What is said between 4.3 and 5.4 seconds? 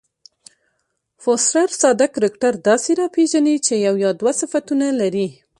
صفتونه لري.